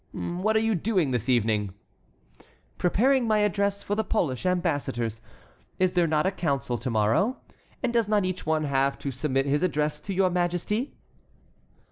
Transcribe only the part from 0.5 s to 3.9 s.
are you doing this evening?" "Preparing my address